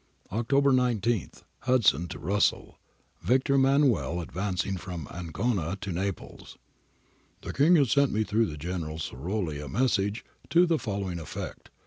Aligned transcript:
October 0.31 0.73
19. 0.73 1.29
Hudson 1.59 2.07
to 2.07 2.17
Russell. 2.17 2.79
[Victor 3.21 3.53
Emmanuel 3.53 4.19
ad 4.19 4.31
vancing 4.31 4.75
from 4.75 5.07
Ancona 5.11 5.77
to 5.79 5.91
Naples.]' 5.91 6.57
The 7.43 7.53
King 7.53 7.75
has 7.75 7.91
sent 7.91 8.11
me 8.11 8.23
through 8.23 8.57
General 8.57 8.97
SolaroH 8.97 9.63
a 9.63 9.69
message 9.69 10.25
to 10.49 10.65
the 10.65 10.79
following 10.79 11.19
effect. 11.19 11.69